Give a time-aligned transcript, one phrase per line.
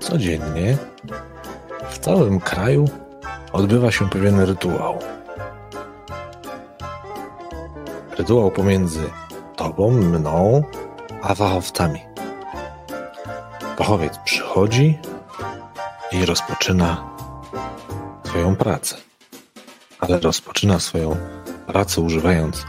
[0.00, 0.76] Codziennie
[1.90, 2.88] w całym kraju
[3.52, 4.98] odbywa się pewien rytuał.
[8.18, 9.10] Rytuał pomiędzy
[9.56, 10.62] tobą, mną,
[11.22, 12.00] a fachowcami.
[13.76, 14.98] Fachowiec przychodzi
[16.12, 17.10] i rozpoczyna
[18.24, 18.96] swoją pracę.
[19.98, 21.16] Ale rozpoczyna swoją
[21.66, 22.66] pracę używając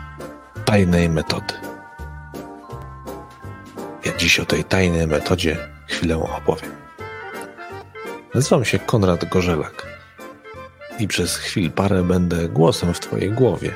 [0.66, 1.54] tajnej metody.
[4.06, 6.81] Ja dziś o tej tajnej metodzie chwilę opowiem.
[8.42, 9.88] Nazywam się Konrad Gorzelak
[11.00, 13.74] i przez chwil parę będę głosem w Twojej głowie.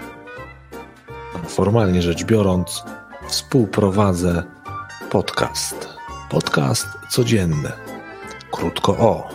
[1.48, 2.84] Formalnie rzecz biorąc,
[3.28, 4.44] współprowadzę
[5.10, 5.90] podcast.
[6.30, 7.72] Podcast codzienny.
[8.52, 9.30] Krótko o.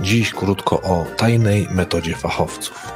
[0.00, 2.92] Dziś krótko o tajnej metodzie fachowców.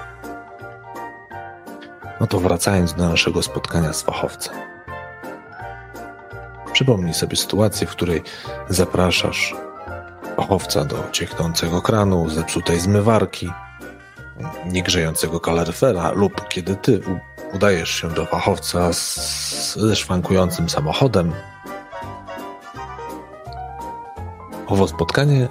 [2.20, 4.54] No to wracając do naszego spotkania z fachowcem.
[6.72, 8.22] Przypomnij sobie sytuację, w której
[8.68, 9.54] zapraszasz
[10.50, 13.50] fachowca do cieknącego kranu, zepsutej zmywarki,
[14.66, 17.00] niegrzejącego kaloryfera lub kiedy ty
[17.54, 21.32] udajesz się do fachowca z, ze szwankującym samochodem.
[24.66, 25.48] Owo spotkanie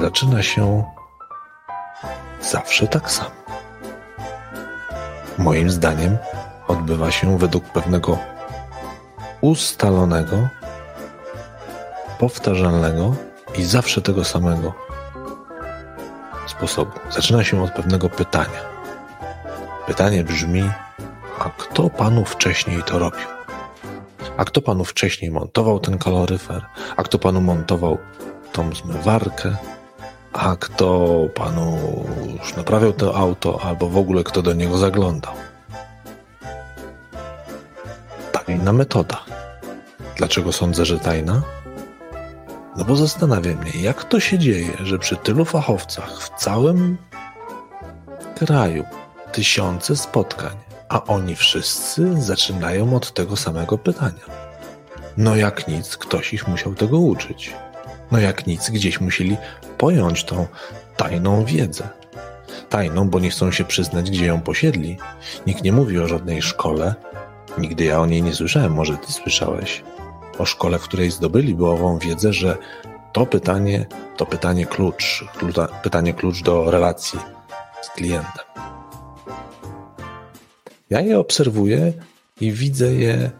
[0.00, 0.84] zaczyna się
[2.40, 3.30] zawsze tak samo.
[5.38, 6.18] Moim zdaniem
[6.68, 8.18] odbywa się według pewnego
[9.40, 10.48] ustalonego,
[12.18, 14.74] powtarzalnego i zawsze tego samego
[16.46, 16.92] sposobu.
[17.10, 18.60] Zaczyna się od pewnego pytania.
[19.86, 20.70] Pytanie brzmi:
[21.38, 23.26] A kto panu wcześniej to robił?
[24.36, 26.66] A kto panu wcześniej montował ten kaloryfer?
[26.96, 27.98] A kto panu montował
[28.52, 29.56] tą zmywarkę?
[30.32, 31.78] A kto panu
[32.38, 35.34] już naprawiał to auto, albo w ogóle kto do niego zaglądał?
[38.32, 39.20] Tajna metoda.
[40.16, 41.42] Dlaczego sądzę, że tajna?
[42.80, 46.96] No bo zastanawia mnie, jak to się dzieje, że przy tylu fachowcach w całym
[48.38, 48.84] kraju
[49.32, 50.56] tysiące spotkań,
[50.88, 54.24] a oni wszyscy zaczynają od tego samego pytania.
[55.16, 57.52] No jak nic, ktoś ich musiał tego uczyć.
[58.10, 59.36] No jak nic, gdzieś musieli
[59.78, 60.46] pojąć tą
[60.96, 61.88] tajną wiedzę.
[62.68, 64.98] Tajną, bo nie chcą się przyznać, gdzie ją posiedli.
[65.46, 66.94] Nikt nie mówi o żadnej szkole.
[67.58, 69.82] Nigdy ja o niej nie słyszałem, może ty słyszałeś
[70.40, 72.56] o szkole, w której zdobyli ową wiedzę, że
[73.12, 73.86] to pytanie
[74.16, 75.24] to pytanie klucz,
[75.82, 77.18] pytanie klucz do relacji
[77.82, 78.44] z klientem.
[80.90, 81.92] Ja je obserwuję
[82.40, 83.30] i widzę je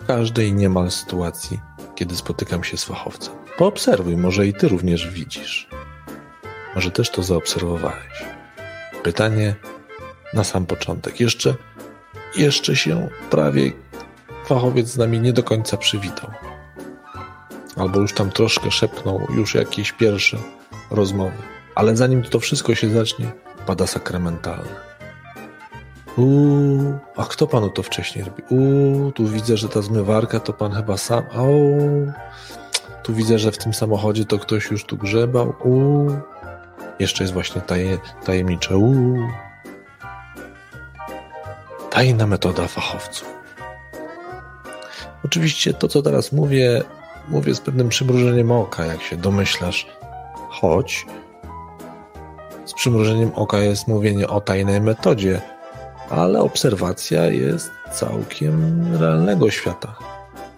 [0.00, 1.60] w każdej niemal sytuacji,
[1.94, 3.34] kiedy spotykam się z fachowcem.
[3.56, 5.68] Poobserwuj, może i ty również widzisz.
[6.74, 8.24] Może też to zaobserwowałeś.
[9.02, 9.54] Pytanie
[10.34, 11.20] na sam początek.
[11.20, 11.54] Jeszcze,
[12.36, 13.72] jeszcze się prawie
[14.54, 16.30] fachowiec z nami nie do końca przywitał.
[17.76, 20.36] Albo już tam troszkę szepnął już jakieś pierwsze
[20.90, 21.42] rozmowy.
[21.74, 23.32] Ale zanim to wszystko się zacznie,
[23.66, 24.92] pada sakramentalne.
[26.16, 28.42] Uuu, a kto panu to wcześniej robi?
[28.50, 31.24] Uuu, tu widzę, że ta zmywarka to pan chyba sam.
[31.38, 32.12] Uuu,
[33.02, 35.54] tu widzę, że w tym samochodzie to ktoś już tu grzebał.
[35.64, 36.16] Uuu,
[36.98, 38.76] jeszcze jest właśnie taje, tajemnicze.
[38.76, 39.28] Uuu.
[41.90, 43.41] Tajna metoda fachowców.
[45.32, 46.82] Oczywiście to, co teraz mówię,
[47.28, 49.86] mówię z pewnym przymrużeniem oka, jak się domyślasz,
[50.50, 51.06] choć
[52.64, 55.40] z przymrużeniem oka jest mówienie o tajnej metodzie,
[56.10, 59.94] ale obserwacja jest całkiem realnego świata.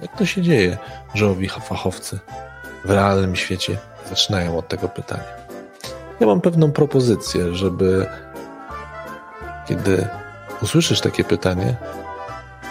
[0.01, 0.79] Jak to się dzieje,
[1.15, 2.19] że owi fachowcy
[2.85, 5.35] w realnym świecie zaczynają od tego pytania?
[6.21, 8.06] Ja mam pewną propozycję, żeby
[9.69, 10.09] kiedy
[10.62, 11.77] usłyszysz takie pytanie,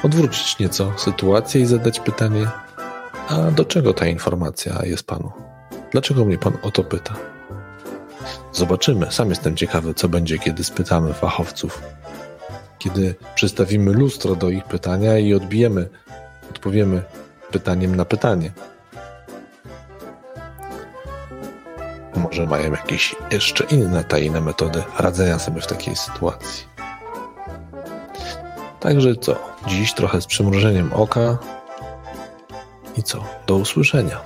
[0.03, 2.47] odwrócić nieco sytuację i zadać pytanie:
[3.27, 5.31] A do czego ta informacja jest panu?
[5.91, 7.15] Dlaczego mnie pan o to pyta?
[8.51, 9.11] Zobaczymy.
[9.11, 11.81] Sam jestem ciekawy, co będzie, kiedy spytamy fachowców.
[12.79, 15.89] Kiedy przystawimy lustro do ich pytania i odbijemy,
[16.49, 17.03] odpowiemy
[17.51, 18.51] pytaniem na pytanie.
[22.15, 26.72] Może mają jakieś jeszcze inne tajne metody radzenia sobie w takiej sytuacji.
[28.83, 29.35] Także co?
[29.67, 31.37] Dziś trochę z przymrużeniem oka.
[32.97, 33.23] I co?
[33.47, 34.19] Do usłyszenia.